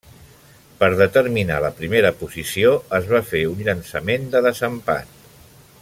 [0.77, 5.19] Per determinar la primera posició es va fer un llançament de desempat.